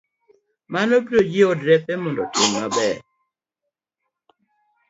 Mano 0.73 0.93
biro 1.05 1.21
jiwo 1.31 1.51
derepe 1.59 1.93
mondo 2.03 2.21
otim 2.25 2.49
maber 2.53 2.93
e 2.93 2.93